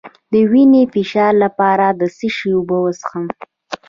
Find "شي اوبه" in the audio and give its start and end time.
2.35-2.77